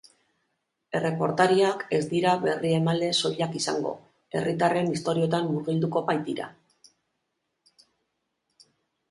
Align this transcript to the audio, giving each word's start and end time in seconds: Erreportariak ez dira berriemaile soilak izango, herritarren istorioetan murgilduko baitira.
Erreportariak 0.99 1.83
ez 1.97 2.01
dira 2.13 2.31
berriemaile 2.45 3.09
soilak 3.21 3.59
izango, 3.59 3.91
herritarren 4.39 4.91
istorioetan 4.95 5.47
murgilduko 5.53 6.05
baitira. 6.11 6.51